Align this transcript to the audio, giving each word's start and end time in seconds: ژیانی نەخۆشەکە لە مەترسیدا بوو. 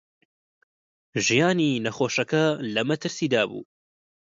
ژیانی 1.25 1.81
نەخۆشەکە 1.85 2.43
لە 2.73 2.81
مەترسیدا 2.89 3.41
بوو. 3.49 3.63